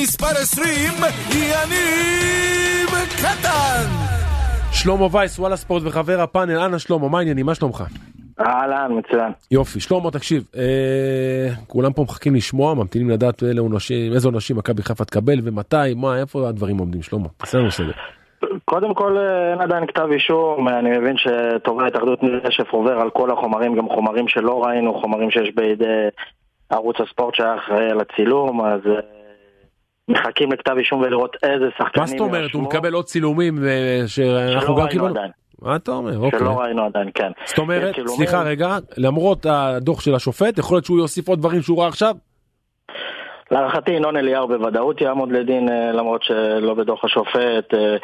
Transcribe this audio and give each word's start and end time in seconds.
מספר 0.00 0.26
20, 0.26 0.68
יניב 1.32 2.90
קטן! 3.18 3.86
שלמה 4.72 5.06
וייס, 5.12 5.38
וואלה 5.38 5.56
ספורט 5.56 5.82
וחבר 5.84 6.20
הפאנל, 6.20 6.58
אנא 6.58 6.78
שלמה, 6.78 7.08
מה 7.08 7.18
העניינים? 7.18 7.46
מה 7.46 7.54
שלומך? 7.54 7.84
אהלן, 8.40 8.98
מצוין. 8.98 9.32
יופי, 9.50 9.80
שלמה 9.80 10.10
תקשיב, 10.10 10.44
אה, 10.56 11.54
כולם 11.66 11.92
פה 11.92 12.02
מחכים 12.02 12.34
לשמוע, 12.34 12.74
ממתינים 12.74 13.10
לדעת 13.10 13.42
אילו 13.42 13.62
עונשים, 13.62 14.12
איזה 14.12 14.28
עונשים 14.28 14.56
מכבי 14.56 14.82
חיפה 14.82 15.04
תקבל 15.04 15.38
ומתי, 15.42 15.94
מה, 15.96 16.20
איפה 16.20 16.48
הדברים 16.48 16.78
עומדים, 16.78 17.02
שלמה? 17.02 17.28
תעשה 17.36 17.58
לנו 17.58 17.70
סדר. 17.70 17.92
קודם 18.64 18.94
כל 18.94 19.18
אה, 19.18 19.50
אין 19.52 19.60
עדיין 19.60 19.86
כתב 19.86 20.08
אישום, 20.12 20.68
אני 20.68 20.98
מבין 20.98 21.16
שתובע 21.16 21.86
התאחדות 21.86 22.22
נשף 22.22 22.70
עובר 22.70 23.00
על 23.00 23.10
כל 23.10 23.30
החומרים, 23.30 23.74
גם 23.74 23.88
חומרים 23.88 24.28
שלא 24.28 24.64
ראינו, 24.64 25.00
חומרים 25.00 25.30
שיש 25.30 25.54
בידי 25.54 26.08
ערוץ 26.70 26.96
הספורט 27.00 27.34
שהיה 27.34 27.56
אחראי 27.56 27.90
על 27.90 28.00
הצילום, 28.00 28.64
אז 28.64 28.80
אה, 28.86 29.21
מחכים 30.12 30.52
לכתב 30.52 30.74
אישום 30.78 31.00
ולראות 31.00 31.36
איזה 31.42 31.64
שחקנים 31.78 32.00
מה 32.00 32.06
זאת 32.06 32.20
אומרת, 32.20 32.52
הוא 32.52 32.62
מקבל 32.62 32.92
עוד 32.92 33.04
צילומים 33.04 33.64
אה, 33.64 34.02
שאנחנו 34.06 34.74
גם 34.76 34.88
קיבלנו? 34.88 35.10
עדיין. 35.10 35.30
מה 35.62 35.76
אתה 35.76 35.90
אומר? 35.90 36.18
אוקיי. 36.18 36.38
שלא 36.38 36.60
ראינו 36.60 36.84
עדיין, 36.84 37.08
כן. 37.14 37.30
זאת 37.44 37.58
אומרת. 37.58 37.94
סליחה 38.06 38.42
רגע, 38.42 38.78
למרות 38.96 39.46
הדוח 39.46 40.00
של 40.00 40.14
השופט, 40.14 40.58
יכול 40.58 40.74
להיות 40.76 40.84
שהוא 40.84 40.98
יוסיף 40.98 41.28
עוד 41.28 41.38
דברים 41.38 41.62
שהוא 41.62 41.80
ראה 41.80 41.88
עכשיו? 41.88 42.14
להערכתי 43.52 43.92
ינון 43.92 44.16
אליהו 44.16 44.48
בוודאות 44.48 45.00
יעמוד 45.00 45.32
לדין 45.32 45.68
אה, 45.68 45.92
למרות 45.92 46.22
שלא 46.22 46.74
בדוח 46.74 47.04
השופט, 47.04 47.74
אה, 47.74 47.96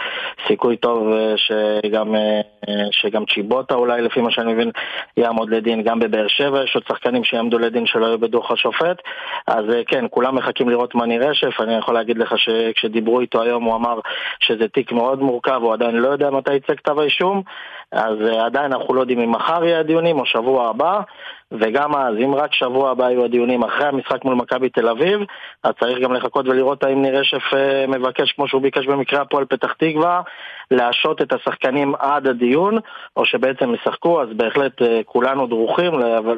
סיכוי 0.47 0.77
טוב 0.77 1.13
אה, 1.13 1.35
שגם, 1.37 2.15
שגם 2.91 3.25
צ'יבוטה 3.35 3.75
אולי 3.75 4.03
לפי 4.03 4.21
מה 4.21 4.31
שאני 4.31 4.53
מבין 4.53 4.71
יעמוד 5.17 5.51
לדין, 5.51 5.83
גם 5.83 5.99
בבאר 5.99 6.29
שבע. 6.29 6.65
יש 6.65 6.75
עוד 6.75 6.85
שחקנים 6.89 7.25
שיעמדו 7.25 7.59
לדין 7.59 7.87
שלא 7.87 8.07
היו 8.07 8.19
בדוח 8.19 8.51
השופט, 8.51 9.03
אז 9.47 9.65
כן, 9.87 10.05
כולם 10.11 10.37
מחכים 10.37 10.69
לראות 10.69 10.95
מני 10.95 11.19
רשף, 11.19 11.61
אני 11.61 11.75
יכול 11.75 11.95
להגיד 11.95 12.19
לך 12.19 12.35
שכשדיברו 12.39 13.21
איתו 13.21 13.43
היום 13.43 13.65
הוא 13.65 13.75
אמר 13.77 14.01
שזה 14.41 14.69
תיק 14.69 14.93
מאוד 14.93 15.23
מורכב, 15.23 15.61
הוא 15.63 15.73
עדיין 15.73 15.97
לא 15.97 16.09
יודע 16.09 16.31
מתי 16.31 16.55
יצא 16.55 16.75
כתב 16.75 16.99
האישום, 16.99 17.43
אז 17.93 18.17
אה, 18.21 18.47
עדיין 18.47 18.73
אנחנו 18.73 18.95
לא 18.95 19.01
יודעים 19.01 19.21
אם 19.21 19.31
מחר 19.31 19.65
יהיה 19.65 19.81
הדיונים 19.81 20.21
או 20.21 20.27
שבוע 20.27 20.69
הבא. 20.69 21.01
וגם 21.53 21.97
אז, 21.97 22.15
אם 22.25 22.35
רק 22.35 22.55
שבוע 22.55 22.91
הבא 22.91 23.11
יהיו 23.11 23.25
הדיונים 23.25 23.63
אחרי 23.63 23.87
המשחק 23.87 24.25
מול 24.25 24.35
מכבי 24.35 24.69
תל 24.69 24.89
אביב, 24.89 25.21
אז 25.65 25.73
צריך 25.81 25.99
גם 25.99 26.13
לחכות 26.13 26.49
ולראות 26.49 26.85
האם 26.85 27.03
ניר 27.03 27.19
רשף 27.19 27.55
אה, 27.55 27.87
מבקש, 27.87 28.33
כמו 28.33 28.49
שהוא 28.49 28.63
ביקש 28.63 28.87
במקרה 28.87 29.21
הפועל 29.21 29.45
פתח 29.45 29.73
תקווה, 29.73 30.23
להשעות 30.71 31.23
את 31.23 31.33
השחקנים 31.33 31.95
עד 31.99 32.27
הדיון, 32.27 32.79
או 33.17 33.25
שבעצם 33.25 33.75
ישחקו, 33.75 34.23
אז 34.23 34.29
בהחלט 34.37 34.83
אה, 34.83 35.01
כולנו 35.05 35.47
דרוכים. 35.47 35.93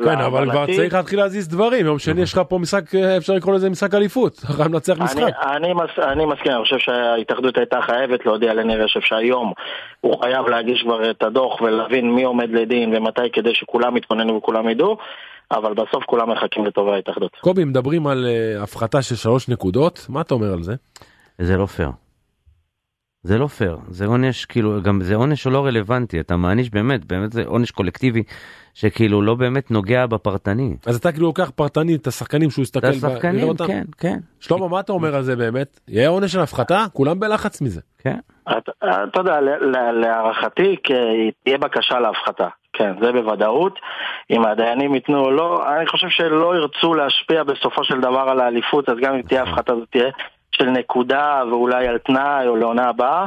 כן, 0.05 0.19
אבל 0.19 0.51
כבר 0.51 0.67
צריך 0.67 0.95
להתחיל 0.95 1.19
להזיז 1.19 1.49
דברים, 1.49 1.87
יום 1.87 1.99
שני 1.99 2.23
יש 2.23 2.33
לך 2.33 2.41
פה 2.49 2.59
משחק, 2.59 2.95
אה, 2.95 3.17
אפשר 3.17 3.33
לקרוא 3.33 3.55
לזה 3.55 3.71
משחק 3.71 3.95
אליפות, 3.95 4.39
אחר 4.51 4.65
לנצח 4.65 4.99
משחק. 4.99 5.23
אני, 5.23 5.57
אני, 5.57 5.73
מס, 5.73 5.99
אני 5.99 6.27
מסכים, 6.27 6.53
אני 6.53 6.63
חושב 6.63 6.79
שההתאחדות 6.79 7.59
הייתה 7.59 7.81
חייבת 7.83 8.27
להודיע 8.27 8.55
לניר 8.55 8.85
רשף 8.85 9.01
שהיום 9.01 9.53
הוא 10.01 10.23
חייב 10.23 10.49
להגיש 10.49 10.83
כבר 10.83 11.11
את 11.11 11.23
הדוח 11.23 11.61
ולהבין 11.61 12.15
מי 12.15 12.23
עומד 12.23 12.51
לדין 12.51 12.97
ומתי 12.97 13.31
כדי 13.33 13.55
שכולם 13.55 13.97
יתכוננו 13.97 14.37
וכולם 14.37 14.69
ידעו. 14.69 14.97
אבל 15.53 15.75
בסוף 15.75 16.05
כולם 16.07 16.31
מחכים 16.31 16.67
לטובה 16.67 16.95
ההתאחדות. 16.95 17.37
קובי, 17.41 17.65
מדברים 17.65 18.07
על 18.07 18.27
uh, 18.27 18.63
הפחתה 18.63 19.03
של 19.03 19.15
שלוש 19.15 19.49
נקודות, 19.49 20.07
מה 20.09 20.21
אתה 20.21 20.35
אומר 20.35 20.53
על 20.53 20.63
זה? 20.63 20.75
זה 21.39 21.57
לא 21.57 21.67
פייר. 21.67 21.91
זה 23.23 23.39
לא 23.39 23.47
פייר, 23.47 23.77
זה 23.89 24.07
עונש, 24.07 24.45
כאילו, 24.45 24.83
גם 24.83 25.01
זה 25.01 25.15
עונש 25.15 25.47
לא 25.47 25.67
רלוונטי, 25.67 26.21
אתה 26.21 26.37
מעניש 26.37 26.71
באמת, 26.71 27.05
באמת 27.05 27.33
זה 27.33 27.43
עונש 27.47 27.71
קולקטיבי, 27.71 28.23
שכאילו 28.75 29.23
לא 29.23 29.35
באמת 29.35 29.71
נוגע 29.71 30.07
בפרטני. 30.07 30.77
אז 30.87 30.97
אתה 30.97 31.13
כאילו 31.13 31.27
לוקח 31.27 31.51
פרטני 31.51 31.95
את 31.95 32.07
השחקנים 32.07 32.51
שהוא 32.51 32.63
יסתכל, 32.63 32.87
את 32.87 32.93
השחקנים, 32.93 33.49
אותם? 33.49 33.67
כן, 33.67 33.85
כן. 33.99 34.19
שלמה, 34.41 34.69
מה 34.69 34.81
אתה 34.81 34.93
אומר 34.93 35.15
על 35.15 35.23
זה 35.23 35.37
באמת? 35.37 35.81
יהיה 35.89 36.09
עונש 36.09 36.33
של 36.33 36.41
הפחתה? 36.41 36.85
כולם 36.93 37.21
בלחץ 37.21 37.63
מזה. 37.63 37.81
כן. 37.99 38.19
אתה, 38.43 38.73
אתה 39.05 39.21
יודע, 39.21 39.41
להערכתי 39.93 40.77
תהיה 41.45 41.59
בקשה 41.59 42.01
להפחתה. 42.01 42.49
כן, 42.73 42.93
זה 43.03 43.13
בוודאות. 43.13 43.79
אם 44.31 44.45
הדיינים 44.45 44.95
ייתנו 44.95 45.21
או 45.21 45.31
לא, 45.31 45.75
אני 45.77 45.87
חושב 45.87 46.09
שלא 46.09 46.57
ירצו 46.57 46.95
להשפיע 46.95 47.43
בסופו 47.43 47.85
של 47.85 48.01
דבר 48.01 48.21
על 48.29 48.41
האליפות, 48.41 48.89
אז 48.89 48.95
גם 49.03 49.15
אם 49.15 49.23
תהיה 49.23 49.43
הפחתה 49.43 49.75
זו 49.75 49.85
תהיה 49.91 50.09
של 50.61 50.71
נקודה 50.71 51.43
ואולי 51.51 51.89
על 51.89 51.99
תנאי 51.99 52.47
או 52.47 52.57
לעונה 52.57 52.89
הבאה. 52.89 53.27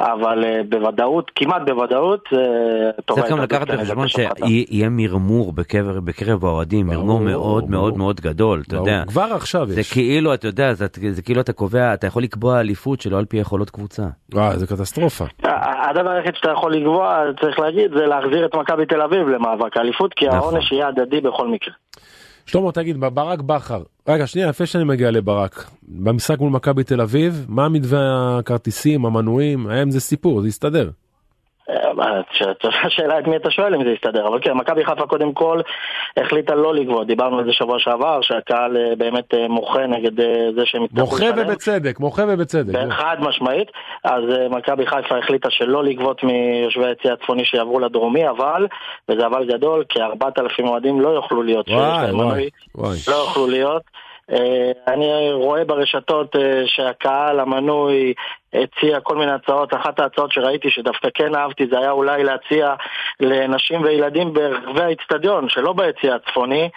אבל 0.00 0.44
uh, 0.44 0.66
בוודאות, 0.68 1.30
כמעט 1.34 1.62
בוודאות, 1.66 2.24
uh, 2.32 3.14
צריך 3.14 3.30
גם 3.30 3.40
לקחת 3.40 3.70
בחשבון 3.70 4.08
שיהיה 4.08 4.88
מרמור 4.90 5.52
בקרב, 5.52 5.98
בקרב 6.04 6.44
האוהדים, 6.44 6.86
מרמור 6.86 7.20
מאוד 7.20 7.70
מאוד 7.70 7.98
מאוד 7.98 8.20
גדול, 8.20 8.62
אתה 8.66 8.76
יודע. 8.76 9.02
כבר 9.06 9.28
עכשיו 9.34 9.66
זה 9.66 9.80
יש. 9.80 9.92
כאילו, 9.92 10.34
אתה 10.34 10.46
יודע, 10.46 10.74
זה, 10.74 10.86
זה 11.10 11.22
כאילו 11.22 11.40
אתה 11.40 11.52
קובע, 11.52 11.94
אתה 11.94 12.06
יכול 12.06 12.22
לקבוע 12.22 12.60
אליפות 12.60 13.00
שלא 13.00 13.18
על 13.18 13.24
פי 13.24 13.36
יכולות 13.36 13.70
קבוצה. 13.70 14.02
וואי, 14.34 14.56
זה 14.56 14.66
קטסטרופה. 14.66 15.24
הדבר 15.90 16.10
היחיד 16.10 16.34
שאתה 16.34 16.50
יכול 16.50 16.74
לקבוע, 16.74 17.22
צריך 17.40 17.58
להגיד, 17.58 17.90
זה 17.98 18.06
להחזיר 18.06 18.46
את 18.46 18.54
מכבי 18.54 18.86
תל 18.86 19.02
אביב 19.02 19.28
למאבק 19.28 19.76
האליפות, 19.76 20.14
כי 20.14 20.26
נכון. 20.26 20.38
העונש 20.38 20.72
יהיה 20.72 20.88
הדדי 20.88 21.20
בכל 21.20 21.48
מקרה. 21.48 21.74
שלמה, 22.46 22.72
תגיד, 22.72 23.00
ברק 23.00 23.40
בכר, 23.40 23.82
רגע, 24.08 24.26
שנייה, 24.26 24.48
לפני 24.48 24.66
שאני 24.66 24.84
מגיע 24.84 25.10
לברק, 25.10 25.70
במשחק 25.82 26.38
מול 26.38 26.50
מכבי 26.50 26.84
תל 26.84 27.00
אביב, 27.00 27.46
מה 27.48 27.68
מתווה 27.68 28.38
הכרטיסים, 28.38 29.06
המנויים, 29.06 29.66
האם 29.66 29.90
זה 29.90 30.00
סיפור, 30.00 30.42
זה 30.42 30.48
יסתדר? 30.48 30.90
השאלה 32.84 33.18
את 33.18 33.26
מי 33.26 33.36
אתה 33.36 33.50
שואל 33.50 33.74
אם 33.74 33.84
זה 33.84 33.90
יסתדר, 33.90 34.28
אבל 34.28 34.38
כן, 34.42 34.52
מכבי 34.52 34.84
חיפה 34.84 35.06
קודם 35.06 35.32
כל 35.32 35.60
החליטה 36.16 36.54
לא 36.54 36.74
לגבות, 36.74 37.06
דיברנו 37.06 37.38
על 37.38 37.44
זה 37.44 37.52
שבוע 37.52 37.78
שעבר, 37.78 38.20
שהקהל 38.22 38.76
אה, 38.76 38.96
באמת 38.98 39.34
אה, 39.34 39.48
מוחה 39.48 39.86
נגד 39.86 40.20
אה, 40.20 40.48
זה 40.56 40.62
שהם 40.64 40.84
יצטרכו 40.84 41.10
מוחה 41.10 41.26
ובצדק, 41.36 42.00
מוחה 42.00 42.22
ובצדק. 42.28 42.74
חד 42.90 43.16
משמעית, 43.20 43.68
אז 44.04 44.22
מכבי 44.50 44.86
חיפה 44.86 45.18
החליטה 45.18 45.50
שלא 45.50 45.84
לגבות 45.84 46.24
מיושבי 46.24 46.86
היציא 46.86 47.12
הצפוני 47.12 47.44
שיעברו 47.44 47.80
לדרומי, 47.80 48.28
אבל, 48.28 48.66
וזה 49.08 49.26
אבל 49.26 49.44
גדול, 49.52 49.84
כ-4,000 49.88 50.62
אוהדים 50.68 51.00
לא 51.00 51.08
יוכלו 51.08 51.42
להיות, 51.42 51.68
וואי, 51.68 52.12
וואי, 52.12 52.48
וואי. 52.74 52.96
לא 53.08 53.14
יוכלו 53.14 53.46
להיות. 53.46 53.82
אני 54.88 55.32
רואה 55.32 55.64
ברשתות 55.64 56.36
שהקהל 56.66 57.40
המנוי 57.40 58.14
הציע 58.62 59.00
כל 59.00 59.16
מיני 59.16 59.32
הצעות, 59.32 59.74
אחת 59.74 60.00
ההצעות 60.00 60.32
שראיתי 60.32 60.70
שדווקא 60.70 61.08
כן 61.14 61.34
אהבתי 61.34 61.66
זה 61.70 61.78
היה 61.78 61.90
אולי 61.90 62.24
להציע 62.24 62.74
לנשים 63.20 63.82
וילדים 63.82 64.32
ברחבי 64.32 64.82
האיצטדיון, 64.82 65.48
שלא 65.48 65.72
ביציא 65.72 66.12
הצפוני, 66.12 66.68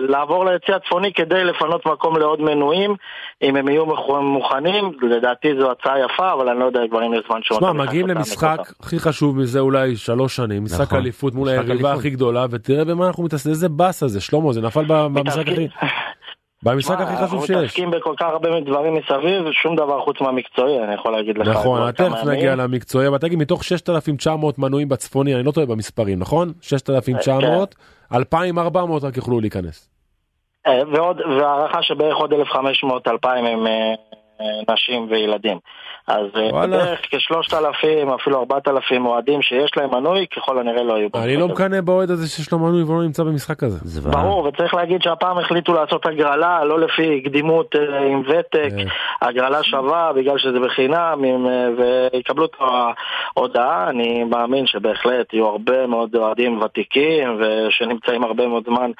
לעבור 0.00 0.44
ליציא 0.44 0.74
הצפוני 0.74 1.12
כדי 1.12 1.44
לפנות 1.44 1.86
מקום 1.86 2.16
לעוד 2.16 2.40
מנויים, 2.40 2.94
אם 3.42 3.56
הם 3.56 3.68
יהיו 3.68 3.86
מוכנים, 4.20 4.92
לדעתי 5.02 5.48
זו 5.60 5.70
הצעה 5.70 6.00
יפה, 6.00 6.32
אבל 6.32 6.48
אני 6.48 6.60
לא 6.60 6.64
יודע 6.64 6.80
כבר 6.90 7.06
אם 7.06 7.14
יש 7.14 7.20
זמן 7.28 7.40
שעוד. 7.42 7.60
שמע, 7.60 7.72
מגיעים 7.72 8.06
למשחק 8.06 8.58
הכי 8.80 8.98
חשוב 8.98 9.38
מזה 9.38 9.60
אולי 9.60 9.96
שלוש 9.96 10.36
שנים, 10.36 10.64
משחק 10.64 10.80
נכון. 10.80 10.98
אליפות 10.98 11.34
מול 11.34 11.48
היריבה. 11.48 11.92
הכי 11.92 12.10
גדולה, 12.10 12.46
ותראה 12.50 12.84
במה 12.84 13.06
אנחנו 13.06 13.24
מתעסקים, 13.24 13.52
איזה 13.52 13.68
באסה 13.68 14.08
זה, 14.08 14.20
שלמה, 14.20 14.52
זה 14.52 14.60
נפל 14.60 14.84
במשחק 14.88 15.48
הכי... 15.48 15.68
במשחק 16.64 17.00
הכי 17.00 17.16
חשוב 17.16 17.22
אנחנו 17.22 17.46
שיש. 17.46 17.56
מתעסקים 17.56 17.90
בכל 17.90 18.14
כך 18.16 18.26
הרבה 18.26 18.60
דברים 18.60 18.94
מסביב, 18.94 19.52
שום 19.52 19.76
דבר 19.76 20.00
חוץ 20.00 20.20
מהמקצועי, 20.20 20.84
אני 20.84 20.94
יכול 20.94 21.12
להגיד 21.12 21.38
לך. 21.38 21.48
נכון, 21.48 21.90
תכף. 21.92 22.24
נגיע 22.26 22.56
למקצועי, 22.56 23.08
אבל 23.08 23.18
תגיד, 23.18 23.38
מתוך 23.38 23.64
6,900 23.64 24.58
מנויים 24.58 24.88
בצפוני, 24.88 25.34
אני 25.34 25.42
לא 25.42 25.50
טועה 25.50 25.66
במספרים, 25.66 26.18
נכון? 26.18 26.52
6,900, 26.60 27.74
2,400 28.14 29.04
רק 29.04 29.16
יוכלו 29.16 29.40
להיכנס. 29.40 29.90
אה, 30.66 30.82
ועוד, 30.92 31.20
והערכה 31.20 31.82
שבערך 31.82 32.16
עוד 32.16 32.32
1,500-2,000 32.32 33.26
הם 33.26 33.66
אה, 33.66 33.94
נשים 34.68 35.06
וילדים. 35.10 35.58
אז 36.06 36.26
אה, 36.36 36.48
וואלה. 36.52 36.76
בערך 36.76 37.00
כשלושת 37.10 37.54
אלפים, 37.54 38.10
אפילו 38.10 38.38
ארבעת 38.38 38.68
אלפים 38.68 39.06
אוהדים 39.06 39.42
שיש 39.42 39.70
להם 39.76 39.90
מנוי, 39.94 40.26
ככל 40.36 40.58
הנראה 40.58 40.82
לא 40.82 40.94
יהיו. 40.94 41.08
אני 41.14 41.36
לא. 41.36 41.48
מקנא 41.48 41.80
באוהד 41.80 42.10
הזה 42.10 42.28
שיש 42.28 42.52
לו 42.52 42.58
מנוי 42.58 42.82
ולא 42.82 43.02
נמצא 43.02 43.22
במשחק 43.22 43.62
הזה. 43.62 44.10
ברור, 44.10 44.46
וצריך 44.46 44.74
להגיד 44.74 45.02
שהפעם 45.02 45.38
החליטו 45.38 45.74
לעשות 45.74 46.06
הגרלה, 46.06 46.64
לא 46.64 46.80
לפי 46.80 47.22
קדימות 47.24 47.76
אה, 47.76 47.98
עם 47.98 48.22
ותק, 48.28 48.70
אה. 48.78 49.28
הגרלה 49.28 49.62
שווה 49.62 50.12
בגלל 50.12 50.38
שזה 50.38 50.60
בחינם, 50.60 51.24
ויקבלו 51.78 52.44
את 52.44 52.56
ההודעה. 53.36 53.90
אני 53.90 54.24
מאמין 54.24 54.66
שבהחלט 54.66 55.32
יהיו 55.32 55.46
הרבה 55.46 55.86
מאוד 55.86 56.16
אוהדים 56.16 56.62
ותיקים, 56.62 57.40
ושנמצאים 57.40 58.24
הרבה 58.24 58.46
מאוד 58.46 58.64
זמן 58.66 58.90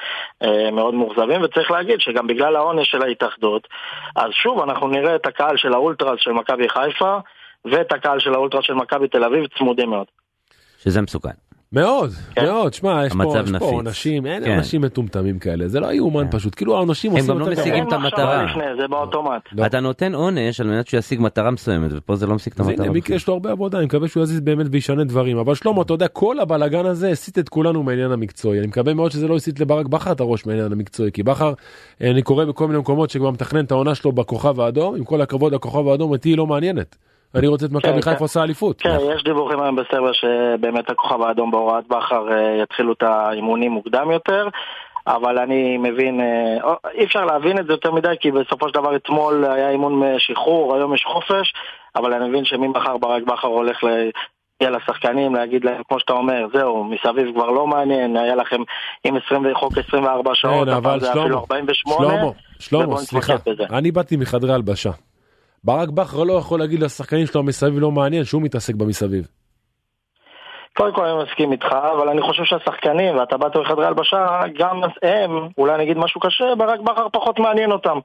מאוד 0.72 0.94
מאוכזבים, 0.94 1.42
וצריך 1.42 1.70
להגיד 1.70 2.00
שגם 2.00 2.26
בגלל 2.26 2.56
העונש 2.56 2.90
של 2.90 3.02
ההתאחדות, 3.02 3.68
אז 4.16 4.30
שוב 4.32 4.62
אנחנו 4.62 4.88
נראה 4.88 5.14
את 5.14 5.26
הקהל 5.34 5.56
של 5.56 5.72
האולטרס 5.72 6.18
של 6.20 6.32
מכבי 6.32 6.68
חיפה, 6.68 7.18
ואת 7.64 7.92
הקהל 7.92 8.20
של 8.20 8.34
האולטרס 8.34 8.64
של 8.64 8.74
מכבי 8.74 9.08
תל 9.08 9.24
אביב 9.24 9.46
צמודים 9.58 9.90
מאוד. 9.90 10.06
שזה 10.78 11.02
מסוכן. 11.02 11.30
מאוד, 11.74 12.10
כן. 12.34 12.44
מאוד, 12.44 12.74
שמע, 12.74 13.06
יש 13.06 13.12
פה 13.12 13.40
יש. 13.44 13.50
עונשים, 13.60 14.26
אין 14.26 14.44
כן. 14.44 14.50
אנשים 14.50 14.80
מטומטמים 14.80 15.38
כאלה, 15.38 15.68
זה 15.68 15.80
לא 15.80 15.92
יאומן 15.92 16.26
פשוט, 16.30 16.54
כאילו 16.54 16.78
האנשים 16.78 17.10
הם 17.10 17.16
עושים 17.16 17.30
גם 17.30 17.38
לא 17.38 17.44
יותר 17.44 17.60
משיגים 17.60 17.84
גרוע. 17.84 17.88
את 17.88 17.92
אין 17.92 18.02
מחשבה 18.02 18.22
המטרה. 18.22 18.44
לפני, 18.44 18.82
זה 18.82 18.88
באוטומט. 18.88 19.42
לא. 19.52 19.66
אתה 19.66 19.80
נותן 19.80 20.14
עונש 20.14 20.60
על 20.60 20.66
מנת 20.66 20.86
שהוא 20.86 20.98
ישיג 20.98 21.20
מטרה 21.20 21.50
מסוימת 21.50 21.90
ופה 21.94 22.16
זה 22.16 22.26
לא 22.26 22.34
משיג 22.34 22.52
את 22.52 22.60
המטרה. 22.60 22.84
הנה 22.84 22.92
מיקי 22.92 23.14
יש 23.14 23.28
לו 23.28 23.34
הרבה 23.34 23.50
עבודה, 23.50 23.78
אני 23.78 23.86
מקווה 23.86 24.08
שהוא 24.08 24.22
יזיז 24.22 24.40
באמת 24.40 24.66
וישנה 24.70 25.04
דברים, 25.04 25.38
אבל 25.38 25.54
שלמה, 25.54 25.82
אתה 25.82 25.92
יודע, 25.92 26.08
כל 26.08 26.40
הבלאגן 26.40 26.86
הזה 26.86 27.10
הסיט 27.10 27.38
את 27.38 27.48
כולנו 27.48 27.82
מהעניין 27.82 28.12
המקצועי, 28.12 28.58
אני 28.58 28.66
מקווה 28.66 28.94
מאוד 28.94 29.10
שזה 29.10 29.28
לא 29.28 29.36
הסיט 29.36 29.60
לברק 29.60 29.86
בכר 29.86 30.12
את 30.12 30.20
הראש 30.20 30.46
מהעניין 30.46 30.72
המקצועי, 30.72 31.12
כי 31.12 31.22
בכר, 31.22 31.52
אה, 32.02 32.10
אני 32.10 32.22
קורא 32.22 32.44
בכל 32.44 32.66
מיני 32.66 32.78
מקומות 32.78 33.10
שכבר 33.10 33.30
מתכנן 33.30 33.64
את 33.64 33.70
העונה 33.70 33.94
שלו 33.94 34.12
בכוכב 34.12 34.60
האדום, 34.60 34.96
עם 34.96 35.04
כל 35.04 35.20
הכבוד 35.20 35.54
הכוכב 35.54 35.88
האדום 35.88 36.10
אותי 36.10 36.28
היא 36.28 36.36
לא 36.36 36.46
מעניינת. 36.46 36.96
אני 37.34 37.46
רוצה 37.46 37.66
את 37.66 37.70
מכבי 37.72 37.92
כן, 37.92 38.00
חיפה 38.00 38.16
כן. 38.16 38.24
עושה 38.24 38.42
אליפות. 38.42 38.80
כן, 38.80 38.96
יש 39.16 39.24
דיווחים 39.24 39.60
היום 39.60 39.76
בסרבר 39.76 40.12
שבאמת 40.12 40.90
הכוכב 40.90 41.22
האדום 41.22 41.50
בהוראת 41.50 41.88
בכר 41.88 42.32
אה, 42.32 42.62
יתחילו 42.62 42.92
את 42.92 43.02
האימונים 43.02 43.72
מוקדם 43.72 44.10
יותר. 44.10 44.48
אבל 45.06 45.38
אני 45.38 45.76
מבין, 45.76 46.20
אה, 46.20 46.74
אי 46.94 47.04
אפשר 47.04 47.24
להבין 47.24 47.58
את 47.58 47.66
זה 47.66 47.72
יותר 47.72 47.92
מדי 47.92 48.14
כי 48.20 48.30
בסופו 48.30 48.68
של 48.68 48.74
דבר 48.74 48.96
אתמול 48.96 49.44
היה 49.44 49.70
אימון 49.70 50.02
שחרור, 50.18 50.74
היום 50.74 50.94
יש 50.94 51.04
חופש, 51.04 51.54
אבל 51.96 52.12
אני 52.12 52.28
מבין 52.28 52.44
שממחר 52.44 52.96
ברק 52.96 53.22
בכר 53.22 53.48
הולך 53.48 53.84
ל... 53.84 54.10
להגיע 54.60 54.78
לשחקנים, 54.78 55.34
להגיד 55.34 55.64
להם, 55.64 55.82
כמו 55.88 56.00
שאתה 56.00 56.12
אומר, 56.12 56.46
זהו, 56.54 56.84
מסביב 56.84 57.34
כבר 57.34 57.50
לא 57.50 57.66
מעניין, 57.66 58.16
היה 58.16 58.34
לכם 58.34 58.60
עם 59.04 59.16
20 59.26 59.54
חוק 59.54 59.78
24 59.78 60.30
שעות, 60.34 60.68
כן, 60.68 60.74
אבל 60.74 61.00
זה 61.00 61.10
אפילו 61.10 61.26
שלמה, 61.26 61.38
48. 61.38 62.08
שלמה, 62.08 62.30
שלמה, 62.58 62.96
סליחה. 62.96 63.34
אני 63.70 63.90
באתי 63.90 64.16
מחדרי 64.16 64.52
הלבשה. 64.52 64.90
ברק 65.64 65.88
בכר 65.88 66.24
לא 66.24 66.32
יכול 66.32 66.58
להגיד 66.58 66.80
לשחקנים 66.82 67.26
שלו 67.26 67.42
מסביב 67.42 67.78
לא 67.78 67.90
מעניין 67.90 68.24
שהוא 68.24 68.42
מתעסק 68.42 68.74
במסביב. 68.74 69.28
קודם 70.76 70.94
כל 70.94 71.04
אני 71.04 71.24
מסכים 71.24 71.52
איתך, 71.52 71.66
אבל 71.66 72.08
אני 72.08 72.22
חושב 72.22 72.44
שהשחקנים, 72.44 73.16
ואתה 73.16 73.36
באת 73.36 73.56
מחדרי 73.56 73.86
הלבשה, 73.86 74.40
גם 74.58 74.80
הם, 75.02 75.48
אולי 75.58 75.78
נגיד 75.78 75.98
משהו 75.98 76.20
קשה, 76.20 76.44
ברק 76.58 76.80
בכר 76.80 77.08
פחות 77.12 77.38
מעניין 77.38 77.72
אותם. 77.72 77.98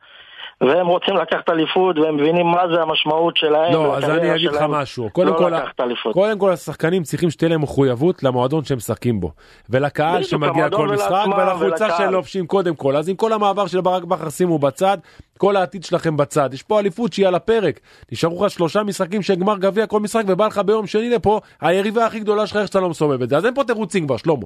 והם 0.62 0.88
רוצים 0.88 1.16
לקחת 1.16 1.50
אליפות, 1.50 1.98
והם 2.00 2.18
מבינים 2.18 2.46
מה 2.46 2.62
זה 2.76 2.82
המשמעות 2.82 3.38
שלהם. 3.38 3.74
לא, 3.74 3.98
אז 3.98 4.04
אני 4.04 4.36
אגיד 4.36 4.52
לך 4.52 4.62
משהו. 4.70 5.10
קודם 5.10 5.34
לא 5.34 5.38
כל. 5.38 6.12
קודם 6.14 6.40
כל 6.40 6.52
השחקנים 6.52 7.04
צריכים 7.04 7.30
שתהיה 7.30 7.50
להם 7.50 7.62
מחויבות 7.62 8.24
למועדון 8.24 8.64
שהם 8.64 8.78
משחקים 8.78 9.20
בו. 9.20 9.32
ולקהל 9.70 10.24
שמגיע 10.24 10.70
כל 10.70 10.88
משחק, 10.88 11.26
ולחולצה. 11.38 11.90
שהם 11.98 12.12
לובשים 12.12 12.48
קודם 12.48 12.76
כל. 12.76 12.96
אז 12.96 13.10
עם 13.10 13.16
כל 13.16 13.34
המעבר 13.34 13.68
של 13.68 13.82
ברק 13.82 14.04
בכר 14.04 14.30
שימו 14.30 14.60
בצד, 14.60 14.98
כל 15.38 15.56
העתיד 15.56 15.84
שלכם 15.84 16.18
בצד. 16.18 16.50
יש 16.54 16.64
פה 16.64 16.80
אליפות 16.80 17.14
שהיא 17.14 17.28
על 17.28 17.36
הפרק. 17.36 17.80
נשארו 18.12 18.46
לך 18.46 18.52
שלושה 18.52 18.84
משחקים 18.84 19.22
של 19.22 19.36
גמר 19.36 19.58
גביע 19.58 19.88
כל 19.88 20.00
משחק, 20.00 20.24
ובא 20.28 20.48
לך 20.48 20.58
ביום 20.58 20.88
שני 20.88 21.10
לפה 21.10 21.40
היריבה 21.62 22.06
הכי 22.06 22.20
גדולה 22.20 22.48
שלך 22.48 22.58
איך 22.58 22.68
שאתה 22.68 22.80
לא 22.80 22.90
מסובב 22.90 23.22
את 23.22 23.30
זה. 23.30 23.38
אז 23.38 23.46
אין 23.46 23.54
פה 23.54 23.64
תירוצים 23.64 24.06
כבר, 24.06 24.18
שלמה. 24.18 24.46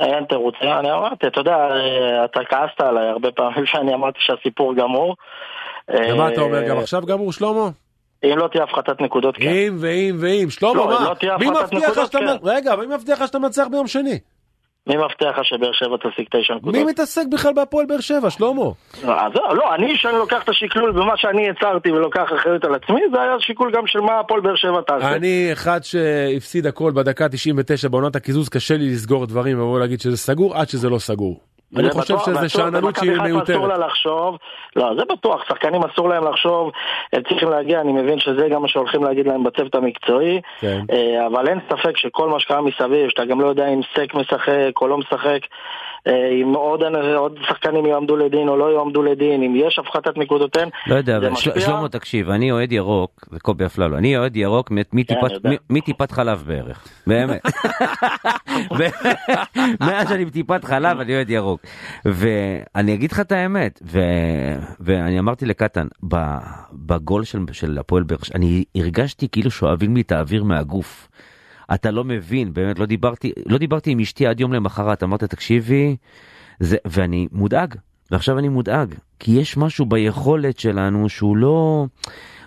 אין 0.00 0.24
תירוץ, 0.24 0.54
אני 0.62 0.92
אמרתי, 0.92 1.26
אתה 1.26 1.40
יודע, 1.40 1.56
אתה 2.24 2.40
כעסת 2.44 2.80
עליי 2.80 3.08
הרבה 3.08 3.32
פעמים 3.32 3.66
שאני 3.66 3.94
אמרתי 3.94 4.18
שהסיפור 4.20 4.74
גמור. 4.74 5.16
ומה 5.88 6.28
אתה 6.32 6.40
אומר 6.40 6.62
אה, 6.62 6.68
גם 6.68 6.78
עכשיו 6.78 7.02
גמור, 7.06 7.32
שלמה? 7.32 7.68
אם 8.24 8.38
לא 8.38 8.48
תהיה 8.48 8.64
הפחתת 8.64 9.00
נקודות, 9.00 9.36
כן. 9.36 9.48
אם 9.48 9.76
ואם 9.80 10.16
ואם. 10.20 10.50
שלמה, 10.50 10.74
לא, 10.74 10.84
אם 10.84 10.88
מה? 10.88 11.08
לא 11.08 11.14
תהיה 11.14 11.36
מי 11.38 11.48
הפחתת 11.48 11.72
מבטיח 11.72 11.98
לך 11.98 12.14
נקודות. 12.14 12.40
כן. 12.42 12.48
רגע, 12.48 12.76
מי 12.76 12.86
מבטיח 12.86 13.20
לך 13.20 13.26
שאתה 13.26 13.38
מנצח 13.38 13.66
ביום 13.70 13.86
שני? 13.86 14.18
מי 14.86 14.96
מבטיח 14.96 15.38
לך 15.38 15.44
שבאר 15.44 15.72
שבע 15.72 15.96
תשיג 15.96 16.26
תשע 16.30 16.54
נקודות? 16.54 16.74
מי 16.74 16.84
מתעסק 16.84 17.22
בכלל 17.32 17.52
בהפועל 17.52 17.86
באר 17.86 18.00
שבע, 18.00 18.30
שלמה? 18.30 18.50
לא, 18.54 18.74
זהו, 19.34 19.54
לא, 19.54 19.74
אני 19.74 19.96
שאני 19.96 20.16
לוקח 20.18 20.42
את 20.44 20.48
השקלול 20.48 20.92
במה 20.92 21.16
שאני 21.16 21.48
יצרתי 21.48 21.92
ולוקח 21.92 22.26
אחריות 22.40 22.64
על 22.64 22.74
עצמי, 22.74 23.00
זה 23.12 23.20
היה 23.20 23.36
שיקול 23.40 23.72
גם 23.74 23.86
של 23.86 24.00
מה 24.00 24.20
הפועל 24.20 24.40
באר 24.40 24.56
שבע 24.56 24.80
תעשה. 24.86 25.16
אני 25.16 25.48
אחד 25.52 25.84
שהפסיד 25.84 26.66
הכל 26.66 26.92
בדקה 26.92 27.28
99 27.28 27.88
בעונת 27.88 28.16
הקיזוז, 28.16 28.48
קשה 28.48 28.76
לי 28.76 28.90
לסגור 28.90 29.26
דברים 29.26 29.58
ולבוא 29.58 29.80
להגיד 29.80 30.00
שזה 30.00 30.16
סגור 30.16 30.56
עד 30.56 30.68
שזה 30.68 30.88
לא 30.88 30.98
סגור. 30.98 31.51
אני 31.78 31.90
חושב 31.90 32.18
שזה 32.18 32.48
שאננות 32.48 32.96
שהיא 32.96 33.10
חיפה 33.12 33.24
אסור 33.24 33.68
לה 33.68 33.74
מיותרת. 33.74 33.78
לחשוב, 33.78 34.36
לא, 34.76 34.94
זה 34.98 35.04
בטוח, 35.04 35.44
שחקנים 35.48 35.82
אסור 35.82 36.08
להם 36.08 36.24
לחשוב, 36.24 36.70
הם 37.12 37.22
צריכים 37.22 37.50
להגיע, 37.50 37.80
אני 37.80 37.92
מבין 37.92 38.18
שזה 38.18 38.48
גם 38.48 38.62
מה 38.62 38.68
שהולכים 38.68 39.04
להגיד 39.04 39.26
להם 39.26 39.44
בצוות 39.44 39.74
המקצועי, 39.74 40.40
כן. 40.60 40.80
אה, 40.92 41.26
אבל 41.26 41.48
אין 41.48 41.58
ספק 41.70 41.96
שכל 41.96 42.28
מה 42.28 42.40
שקרה 42.40 42.60
מסביב, 42.60 43.08
שאתה 43.08 43.24
גם 43.24 43.40
לא 43.40 43.46
יודע 43.46 43.66
אם 43.68 43.80
סק 43.96 44.14
משחק 44.14 44.80
או 44.80 44.88
לא 44.88 44.98
משחק, 44.98 45.40
אם 46.08 46.52
עוד, 46.54 46.80
עוד 47.16 47.38
שחקנים 47.48 47.86
יועמדו 47.86 48.16
לדין 48.16 48.48
או 48.48 48.56
לא 48.56 48.64
יועמדו 48.64 49.02
לדין, 49.02 49.42
אם 49.42 49.56
יש 49.56 49.78
הפחתת 49.78 50.18
נקודות 50.18 50.56
אין, 50.56 50.68
לא 50.86 50.94
יודע, 50.94 51.16
אבל 51.16 51.28
משפיע. 51.28 51.60
שלמה 51.60 51.88
תקשיב, 51.88 52.30
אני 52.30 52.52
אוהד 52.52 52.72
ירוק, 52.72 53.28
זה 53.30 53.40
קובי 53.40 53.66
אפללו, 53.66 53.98
אני 53.98 54.16
אוהד 54.16 54.36
ירוק 54.36 54.70
מטיפת- 54.92 55.30
מטיפת 55.70 56.10
חלב 56.10 56.44
בערך, 56.46 56.86
באמת. 57.06 57.42
מאז 59.80 60.08
שאני 60.08 60.24
בטיפת 60.24 60.64
חלב 60.64 61.00
אני 61.00 61.14
אוהד 61.16 61.30
ירוק. 61.30 61.60
ואני 62.04 62.94
אגיד 62.94 63.12
לך 63.12 63.20
את 63.20 63.32
האמת, 63.32 63.80
ו- 63.84 64.00
ואני 64.80 65.18
אמרתי 65.18 65.46
לקטן, 65.46 65.86
בגול 66.72 67.24
של- 67.24 67.38
של 67.52 67.78
הפועל 67.78 68.02
באר 68.02 68.18
שבע, 68.22 68.36
אני 68.38 68.64
הרגשתי 68.76 69.28
כאילו 69.32 69.50
שואבים 69.50 69.94
לי 69.94 70.00
את 70.00 70.12
האוויר 70.12 70.44
מהגוף. 70.44 71.08
אתה 71.74 71.90
לא 71.90 72.04
מבין, 72.04 72.54
באמת, 72.54 72.78
לא 72.78 72.86
דיברתי, 72.86 73.32
לא 73.46 73.58
דיברתי 73.58 73.90
עם 73.90 74.00
אשתי 74.00 74.26
עד 74.26 74.40
יום 74.40 74.52
למחרת, 74.52 75.02
אמרת 75.02 75.24
תקשיבי, 75.24 75.96
זה, 76.60 76.76
ואני 76.84 77.28
מודאג, 77.32 77.74
ועכשיו 78.10 78.38
אני 78.38 78.48
מודאג, 78.48 78.94
כי 79.18 79.32
יש 79.32 79.56
משהו 79.56 79.86
ביכולת 79.86 80.58
שלנו 80.58 81.08
שהוא 81.08 81.36
לא, 81.36 81.86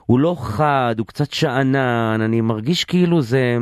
הוא 0.05 0.19
לא 0.19 0.35
חד, 0.39 0.95
הוא 0.97 1.07
קצת 1.07 1.31
שאנן, 1.31 2.21
אני 2.21 2.41
מרגיש 2.41 2.85
כאילו 2.85 3.21
זה, 3.21 3.57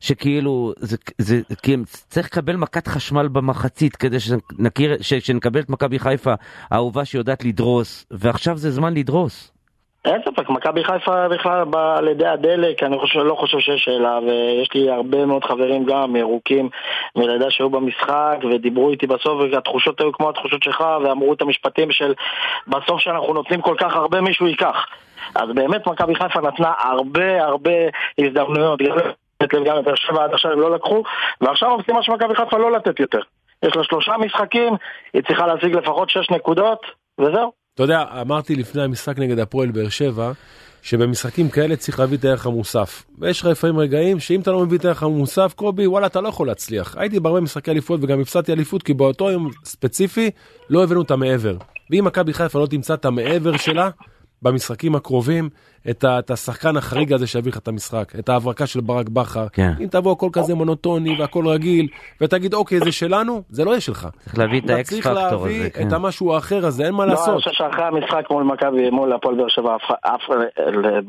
שכאילו, 0.00 0.72
זה, 0.78 0.96
זה, 1.18 1.40
כי 1.62 1.76
צריך 2.08 2.26
לקבל 2.26 2.56
מכת 2.56 2.88
חשמל 2.88 3.28
במחצית 3.28 3.96
כדי 3.96 4.20
שנכיר, 4.20 4.96
שנקבל 5.00 5.60
את 5.60 5.70
מכבי 5.70 5.98
חיפה 5.98 6.34
האהובה 6.70 7.04
שיודעת 7.04 7.44
לדרוס, 7.44 8.06
ועכשיו 8.10 8.58
זה 8.58 8.70
זמן 8.70 8.94
לדרוס. 8.94 9.55
אין 10.06 10.20
ספק, 10.24 10.48
מכבי 10.48 10.84
חיפה 10.84 11.28
בכלל 11.28 11.64
באה 11.64 11.98
על 11.98 12.08
ידי 12.08 12.26
הדלק, 12.26 12.82
אני 12.82 12.98
חושב, 12.98 13.18
לא 13.18 13.34
חושב 13.34 13.58
שיש 13.58 13.84
שאלה, 13.84 14.18
ויש 14.18 14.68
לי 14.74 14.90
הרבה 14.90 15.26
מאוד 15.26 15.44
חברים 15.44 15.84
גם 15.84 16.16
ירוקים 16.16 16.68
מלידה 17.16 17.50
שהיו 17.50 17.70
במשחק, 17.70 18.36
ודיברו 18.50 18.90
איתי 18.90 19.06
בסוף, 19.06 19.40
והתחושות 19.52 20.00
היו 20.00 20.12
כמו 20.12 20.28
התחושות 20.28 20.62
שלך, 20.62 20.84
ואמרו 21.04 21.32
את 21.32 21.42
המשפטים 21.42 21.90
של 21.90 22.14
בסוף 22.68 23.00
שאנחנו 23.00 23.34
נותנים 23.34 23.60
כל 23.60 23.74
כך 23.78 23.96
הרבה 23.96 24.20
מישהו 24.20 24.46
ייקח. 24.46 24.86
אז 25.34 25.48
באמת 25.54 25.86
מכבי 25.86 26.14
חיפה 26.14 26.40
נתנה 26.40 26.72
הרבה 26.78 27.44
הרבה 27.44 27.72
הזדמנויות, 28.18 28.80
גם 29.52 29.76
לבאר 29.76 29.94
שבע 29.94 30.24
עד 30.24 30.32
עכשיו 30.32 30.52
הם 30.52 30.60
לא 30.60 30.70
לקחו, 30.70 31.02
ועכשיו 31.40 31.74
המשימה 31.74 32.02
של 32.02 32.12
מכבי 32.12 32.34
חיפה 32.34 32.58
לא 32.58 32.72
לתת 32.72 33.00
יותר. 33.00 33.20
יש 33.62 33.76
לה 33.76 33.84
שלושה 33.84 34.16
משחקים, 34.18 34.72
היא 35.14 35.22
צריכה 35.22 35.46
להשיג 35.46 35.76
לפחות 35.76 36.10
שש 36.10 36.30
נקודות, 36.30 36.86
וזהו. 37.18 37.65
אתה 37.76 37.84
יודע, 37.84 38.04
אמרתי 38.20 38.56
לפני 38.56 38.82
המשחק 38.82 39.18
נגד 39.18 39.38
הפועל 39.38 39.70
באר 39.70 39.88
שבע, 39.88 40.32
שבמשחקים 40.82 41.48
כאלה 41.48 41.76
צריך 41.76 42.00
להביא 42.00 42.18
את 42.18 42.24
הערך 42.24 42.46
המוסף. 42.46 43.04
ויש 43.18 43.40
לך 43.40 43.46
לפעמים 43.46 43.78
רגעים 43.78 44.20
שאם 44.20 44.40
אתה 44.40 44.52
לא 44.52 44.66
מביא 44.66 44.78
את 44.78 44.84
הערך 44.84 45.02
המוסף, 45.02 45.52
קובי, 45.56 45.86
וואלה, 45.86 46.06
אתה 46.06 46.20
לא 46.20 46.28
יכול 46.28 46.46
להצליח. 46.46 46.96
הייתי 46.98 47.20
בהרבה 47.20 47.40
משחקי 47.40 47.70
אליפות 47.70 48.00
וגם 48.02 48.20
הפסדתי 48.20 48.52
אליפות, 48.52 48.82
כי 48.82 48.94
באותו 48.94 49.30
יום 49.30 49.50
ספציפי 49.64 50.30
לא 50.70 50.84
הבאנו 50.84 51.02
את 51.02 51.10
המעבר. 51.10 51.56
ואם 51.90 52.04
מכבי 52.04 52.32
חיפה 52.32 52.58
לא 52.58 52.66
תמצא 52.66 52.94
את 52.94 53.04
המעבר 53.04 53.56
שלה, 53.56 53.90
במשחקים 54.42 54.94
הקרובים, 54.94 55.48
את, 55.90 56.04
ה, 56.04 56.18
את 56.18 56.30
השחקן 56.30 56.76
החריג 56.76 57.12
הזה 57.12 57.26
שיביא 57.26 57.52
לך 57.52 57.58
את 57.58 57.68
המשחק, 57.68 58.12
את 58.18 58.28
ההברקה 58.28 58.66
של 58.66 58.80
ברק 58.80 59.08
בכר. 59.08 59.48
כן. 59.48 59.72
אם 59.80 59.86
תבוא 59.86 60.12
הכל 60.12 60.28
כזה 60.32 60.54
מונוטוני 60.54 61.16
והכל 61.20 61.48
רגיל, 61.48 61.88
ותגיד 62.20 62.54
אוקיי 62.54 62.80
זה 62.80 62.92
שלנו, 62.92 63.42
זה 63.50 63.64
לא 63.64 63.70
יהיה 63.70 63.80
שלך. 63.80 64.08
צריך 64.24 64.38
להביא 64.38 64.60
את 64.60 64.70
האקס 64.70 64.88
צריך 64.90 65.06
פקטור 65.06 65.22
להביא 65.22 65.60
הזה. 65.60 65.70
כן. 65.70 65.88
את 65.88 65.92
המשהו 65.92 66.34
האחר 66.34 66.66
הזה, 66.66 66.84
אין 66.86 66.94
מה 66.94 67.06
לא, 67.06 67.10
אני 67.12 67.20
לעשות. 67.20 67.34
חושב 67.34 67.50
שאחרי 67.52 67.84
המשחק 67.84 68.30
מול 68.30 68.44
מכבי, 68.44 68.90
מול 68.90 69.12
הפועל 69.12 69.34
באר 69.36 69.48
שבע, 69.48 69.76
אף- 69.76 69.98
אף 70.02 70.20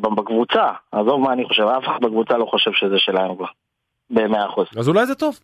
בקבוצה, 0.02 0.66
עזוב 0.92 1.20
מה 1.22 1.34
אני 1.34 1.46
חושב, 1.48 1.64
אף 1.64 1.84
אחד 1.84 2.06
בקבוצה 2.06 2.38
לא 2.38 2.46
חושב 2.46 2.72
שזה 2.74 2.96
שלהם 2.98 3.36
כבר. 3.36 3.46
במאה 4.10 4.46
אחוז. 4.46 4.66
אז 4.78 4.88
אולי 4.90 5.06
זה 5.06 5.16
טוב. 5.16 5.40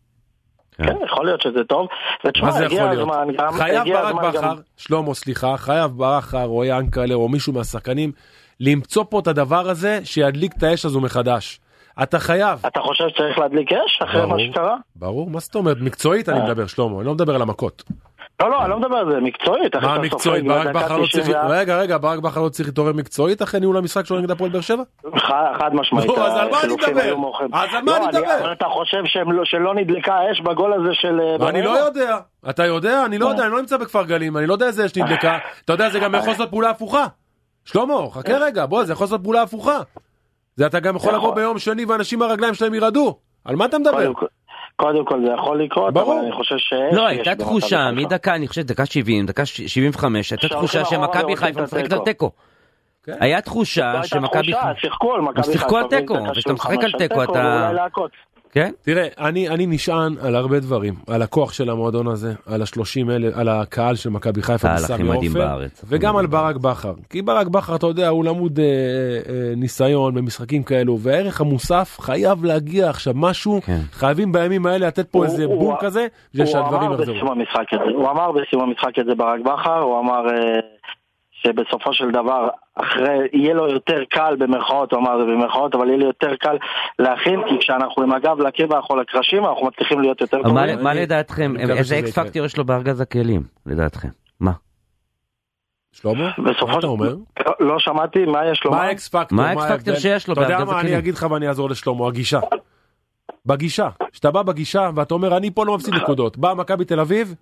כן. 0.77 0.86
כן, 0.86 0.96
יכול 1.06 1.25
להיות 1.25 1.42
שזה 1.42 1.63
טוב. 1.63 1.88
ותשמע, 2.25 2.46
מה 2.46 2.51
זה 2.51 2.65
הגיע 2.65 2.77
יכול 2.77 2.89
להיות? 2.89 3.10
הזמן 3.10 3.34
גם, 3.38 3.53
חייב 3.53 3.84
ברק 3.94 4.15
בכר. 4.15 4.53
שלמה 4.77 5.13
סליחה, 5.13 5.58
חייב 5.58 5.92
בכר 5.98 6.46
או 6.46 6.65
ינקלר 6.65 7.15
או 7.15 7.30
מישהו 7.30 7.53
מהשחקנים 7.53 8.12
למצוא 8.60 9.03
פה 9.10 9.20
את 9.20 9.27
הדבר 9.27 9.70
הזה 9.70 10.00
שידליק 10.03 10.53
את 10.58 10.63
האש 10.63 10.86
הזו 10.86 11.01
מחדש. 11.01 11.60
אתה 12.03 12.20
חייב. 12.20 12.60
אתה 12.68 12.80
חושב 12.80 13.03
שצריך 13.10 13.39
להדליק 13.39 13.72
אש 13.72 14.01
אחרי 14.03 14.22
ברור. 14.22 14.38
מה 14.38 14.44
שקרה? 14.51 14.75
ברור, 14.96 15.30
מה 15.30 15.39
זאת 15.39 15.56
אומרת? 15.56 15.77
מקצועית 15.82 16.30
אני 16.30 16.39
אה. 16.39 16.46
מדבר, 16.46 16.68
שלמה, 16.68 16.98
אני 16.98 17.06
לא 17.06 17.13
מדבר 17.13 17.36
על 17.36 17.42
המכות. 17.42 17.84
לא, 18.44 18.52
לא, 18.52 18.62
אני 18.62 18.70
לא 18.70 18.80
מדבר 18.80 18.96
על 18.98 19.12
זה, 19.12 19.20
מקצועית. 19.20 19.76
מה 19.76 20.00
מקצועית? 20.00 20.46
ברק 20.48 20.68
בכר 20.68 20.98
לא 20.98 21.08
צריך... 21.12 21.24
94, 21.26 21.48
רגע, 21.60 21.78
רגע, 21.78 21.98
ברק 21.98 22.20
בכר 22.20 22.42
לא 22.42 22.50
צריך 22.50 22.70
להתעורר 22.70 22.94
מקצועית 22.94 23.42
אחרי 23.42 23.60
ניהול 23.60 23.78
המשחק 23.78 24.06
שלו 24.06 24.20
נגד 24.20 24.32
הפועל 24.32 24.52
באר 24.52 24.62
שבע? 24.62 24.84
חד 25.60 25.70
משמעית. 25.74 26.08
לא, 26.08 26.28
אז 26.28 26.38
על 26.38 26.50
מה 26.52 26.62
אני 26.64 26.74
מדבר? 26.74 27.14
אז 27.54 27.70
על 27.74 27.82
מה 27.84 27.92
לא, 27.92 27.98
אני 27.98 28.08
מדבר? 28.08 28.40
אבל 28.42 28.52
אתה 28.52 28.66
חושב 28.66 29.04
לא- 29.28 29.46
שלא 29.46 29.76
נדלקה 29.76 30.18
אש 30.32 30.42
בגול 30.42 30.74
הזה 30.74 30.90
של... 30.94 31.20
אה, 31.42 31.50
אני 31.50 31.62
לא? 31.62 31.70
יודע. 31.70 32.18
אתה 32.50 32.66
יודע? 32.66 33.06
אני 33.06 33.18
לא 33.18 33.28
יודע, 33.28 33.44
אני 33.44 33.52
לא 33.52 33.60
נמצא 33.60 33.78
בכפר 33.78 34.04
גלים, 34.04 34.38
אני 34.38 34.48
לא 34.48 34.54
יודע 34.54 34.66
איזה 34.66 34.86
אש 34.86 34.98
נדלקה. 34.98 35.38
אתה 35.66 35.74
יודע, 35.74 35.90
זה 35.90 36.00
גם 36.00 36.16
יכול 36.16 36.30
לעשות 36.30 36.50
פעולה 36.50 36.70
הפוכה. 36.70 37.06
שלמה, 37.66 37.94
חכה 38.12 38.38
רגע, 38.38 38.66
בוא, 38.66 38.84
זה 38.84 38.94
יכול 38.94 39.06
לעשות 39.06 39.24
פעולה 39.24 39.42
הפוכה. 39.42 39.80
זה 40.56 40.66
אתה 40.66 40.80
גם 40.80 40.96
יכול. 40.96 41.14
לבוא 41.14 41.36
ביום 41.36 41.60
שני 41.60 41.86
ואנשים 41.86 42.20
מהרגליים 42.20 42.54
שלהם 42.54 42.74
ירעדו. 42.74 43.18
על 43.46 43.56
מה 43.56 43.66
אתה 43.66 43.78
מדבר? 43.78 44.12
קודם 44.75 45.06
כל- 45.06 45.20
זה 45.25 45.32
יכול 45.34 45.63
לקרות, 45.63 45.94
ברור. 45.94 46.13
אבל 46.13 46.22
אני 46.25 46.32
חושב 46.32 46.58
ש... 46.58 46.74
לא, 46.92 47.08
הייתה 47.08 47.36
תחושה. 47.36 47.92
מדקה, 47.92 48.36
אני 48.36 48.48
חושב 48.48 48.62
דקה 48.62 48.86
70, 48.86 49.25
דקה 49.25 49.46
75, 49.46 50.32
הייתה 50.32 50.48
שהולכים 50.48 50.58
תחושה 50.58 50.86
שמכבי 50.86 51.36
חיפה 51.36 51.60
את 51.60 51.63
משחקת 51.63 51.94
על. 51.94 52.00
תיקו. 52.06 52.32
כן. 53.03 53.13
היה 53.20 53.36
לא 53.36 53.42
תחושה 53.42 53.92
הייתה 53.92 54.08
שמכבי 54.08 54.51
תחושה, 54.51 54.68
חיפה... 54.68 54.80
שיחקו 54.82 55.13
על 55.13 55.22
מכבי 55.22 55.44
חיפה. 55.44 55.51
שיחקו 55.51 55.77
על 55.77 55.88
תיקו, 55.88 56.13
וכשאתה 56.13 56.53
משחק 56.53 56.70
על 56.84 56.92
95 56.92 56.96
תיקו, 56.98 57.24
אתה-. 57.24 57.72
כן? 58.53 58.72
תראה, 58.81 59.07
אני, 59.17 59.50
אני 59.50 59.65
נשען 59.65 60.15
על 60.22 60.36
הרבה 60.36 60.60
דברים, 60.60 60.93
על 61.07 61.22
הכוח 61.22 61.53
של 61.53 61.69
המועדון 61.69 62.07
הזה, 62.07 62.33
על 62.45 62.62
השלושים 62.62 63.10
אלף, 63.12 63.38
על 63.38 63.50
הקהל 63.50 63.95
של 63.95 64.10
מכבי 64.10 64.41
חיפה 64.41 64.67
קהל 64.67 64.77
בסמי 64.77 64.93
הכי 64.95 65.03
מדהים 65.03 65.31
עופר, 65.31 65.39
בארץ. 65.48 65.86
וגם 65.88 66.17
על 66.17 66.25
ברק 66.25 66.55
בכר. 66.57 66.93
כי 67.10 67.22
ברק 67.22 67.48
בכר, 67.48 67.75
אתה 67.75 67.88
יודע, 67.88 68.07
הוא 68.07 68.25
למוד 68.25 68.60
אה, 68.60 68.65
אה, 68.65 69.55
ניסיון 69.55 70.13
במשחקים 70.15 70.63
כאלו, 70.63 71.00
והערך 71.00 71.41
המוסף 71.41 71.98
חייב 72.01 72.45
להגיע 72.45 72.89
עכשיו 72.89 73.13
משהו, 73.17 73.62
כן. 73.65 73.79
חייבים 73.91 74.31
בימים 74.31 74.65
האלה 74.65 74.88
לתת 74.88 75.07
פה 75.10 75.17
הוא- 75.17 75.25
איזה 75.25 75.45
הוא- 75.45 75.60
בום 75.60 75.75
כזה, 75.79 76.07
כדי 76.33 76.41
הוא 76.41 76.51
שהדברים 76.51 76.91
אמר 76.91 77.00
יחזרו. 77.01 77.15
הוא 77.95 78.10
אמר 78.12 78.31
בסיום 78.31 78.63
המשחק 78.63 79.00
את 79.00 79.05
זה 79.05 79.15
ברק 79.15 79.39
בכר, 79.41 79.79
הוא 79.79 80.00
אמר 80.00 80.27
אה, 80.29 80.60
שבסופו 81.48 81.94
של 81.94 82.12
דבר 82.12 82.48
אחרי, 82.76 83.18
יהיה 83.34 83.54
לו 83.54 83.70
יותר 83.70 84.04
קל 84.10 84.36
במרכאות, 84.40 84.92
הוא 84.94 85.00
אמר 85.00 85.18
זה 85.20 85.26
במרכאות, 85.26 85.76
אבל 85.76 85.88
יהיה 85.88 85.98
לי 85.98 86.06
יותר 86.06 86.36
קל 86.36 86.58
להכין, 87.00 87.40
כי 87.50 87.58
כשאנחנו 87.60 88.04
עם 88.04 88.14
הגב 88.14 88.40
לקיר 88.40 88.68
ואנחנו 88.72 88.96
לקרשים, 88.96 89.46
אנחנו 89.46 89.66
מצליחים 89.68 90.00
להיות 90.02 90.22
יותר 90.22 90.38
טובים. 90.44 90.84
מה 90.84 90.94
לדעתכם, 90.94 91.54
איזה 91.60 92.00
X. 92.00 92.20
factor 92.20 92.46
יש 92.46 92.58
לו 92.58 92.66
בארגז 92.66 93.02
הכלים, 93.02 93.42
לדעתכם? 93.66 94.08
מה? 94.40 94.52
שלמה, 95.92 96.32
בסופו 96.38 96.68
מה 96.68 96.74
אתה 96.74 96.82
של- 96.82 96.88
אומר? 96.88 97.16
לא 97.60 97.80
שמעתי, 97.80 98.26
מה 98.26 98.46
יש 98.52 98.64
לו? 98.66 98.72
מה 98.72 98.82
ה 98.84 98.96
X 98.96 99.08
factor? 99.08 99.38
מה 99.38 99.50
ה 99.50 99.61
X 99.61 99.72
factor? 99.72 99.96
שיש 99.96 100.28
לו 100.28 100.34
אתה 100.34 100.42
יודע 100.42 100.56
בארגז 100.58 100.68
מה, 100.68 100.74
אני 100.74 100.80
הכלים? 100.82 100.98
אגיד 101.00 101.14
לך 101.14 101.28
ואני 101.32 101.48
אעזור 101.48 101.70
לשלמה, 101.70 102.08
הגישה. 102.08 102.40
בגישה, 103.46 103.90
כשאתה 104.12 104.32
בא 104.32 104.42
בגישה 104.44 104.90
ואתה 104.96 105.14
אומר 105.14 105.38
אני 105.38 105.52
פה 105.52 105.66
לא 105.66 105.76
מפסיד 105.76 105.94
נקודות, 106.04 106.38
באה 106.38 106.54
מכבי 106.56 106.86
תל 106.86 107.00
אביב, 107.00 107.36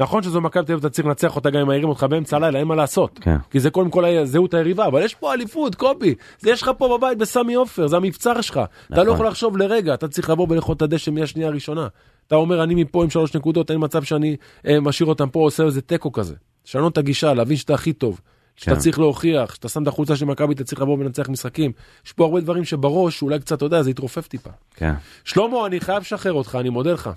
נכון 0.00 0.22
שזו 0.22 0.40
מכבי 0.40 0.64
תל 0.64 0.72
אביב 0.72 0.84
אתה 0.86 0.94
צריך 0.94 1.06
לנצח 1.06 1.36
אותה 1.36 1.50
גם 1.50 1.60
אם 1.60 1.66
מעירים 1.66 1.88
אותך 1.88 2.06
באמצע 2.10 2.36
הלילה, 2.36 2.58
אין 2.58 2.68
מה 2.68 2.74
לעשות. 2.74 3.18
כן. 3.22 3.36
כי 3.50 3.60
זה 3.60 3.70
קודם 3.70 3.90
כל 3.90 4.24
זהות 4.24 4.54
היריבה, 4.54 4.86
אבל 4.86 5.02
יש 5.02 5.14
פה 5.14 5.32
אליפות, 5.32 5.74
קובי, 5.74 6.14
זה 6.38 6.50
יש 6.50 6.62
לך 6.62 6.70
פה 6.78 6.98
בבית 6.98 7.18
בסמי 7.18 7.54
עופר, 7.54 7.86
זה 7.86 7.96
המבצר 7.96 8.40
שלך. 8.40 8.60
אתה 8.86 8.96
לא 8.96 9.02
נכון. 9.02 9.14
יכול 9.14 9.26
לחשוב 9.26 9.56
לרגע, 9.56 9.94
אתה 9.94 10.08
צריך 10.08 10.30
לבוא 10.30 10.46
ולאכול 10.50 10.76
את 10.76 10.82
הדשא 10.82 11.10
מהשנייה 11.10 11.48
הראשונה. 11.48 11.88
אתה 12.26 12.34
אומר 12.34 12.62
אני 12.62 12.74
מפה 12.74 13.04
עם 13.04 13.10
שלוש 13.10 13.36
נקודות, 13.36 13.70
אין 13.70 13.78
מצב 13.82 14.02
שאני 14.02 14.36
אה, 14.66 14.80
משאיר 14.80 15.08
אותם 15.08 15.28
פה, 15.28 15.40
עושה 15.40 15.64
איזה 15.64 15.80
תיקו 15.80 16.12
כזה. 16.12 16.34
לשנות 16.66 16.92
את 16.92 16.98
הגישה, 16.98 17.34
להבין 17.34 17.56
שאתה 17.56 17.74
הכי 17.74 17.92
טוב. 17.92 18.20
שאתה 18.56 18.74
כן. 18.74 18.80
צריך 18.80 18.98
להוכיח, 18.98 19.54
שאתה 19.54 19.68
שם 19.68 19.82
את 19.82 19.88
החולצה 19.88 20.16
של 20.16 20.24
מכבי, 20.24 20.54
אתה 20.54 20.64
צריך 20.64 20.82
לבוא 20.82 20.98
ולנצח 20.98 21.28
משחקים. 21.28 21.72
יש 22.06 22.12
פה 22.12 22.24
הרבה 22.24 22.40
דברים 22.40 22.64
שבראש, 22.64 23.22
אולי 23.22 23.38
קצת, 23.38 23.56
אתה 23.56 23.64
יודע, 23.64 23.82
זה 23.82 23.90
יתרופף 23.90 24.28
טיפה. 24.28 24.50
כן. 24.74 24.92
שלמה, 25.24 25.66
אני 25.66 25.80
חייב 25.80 26.00
לשחרר 26.00 26.32
אותך, 26.32 26.58
אני 26.60 26.68
מודה 26.68 26.92
לך. 26.92 27.10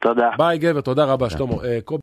תודה. 0.00 0.30
ביי 0.38 0.58
גבר, 0.58 0.80
תודה 0.80 1.04
רבה, 1.04 1.30
שלמה. 1.30 1.52
אה, 1.64 1.78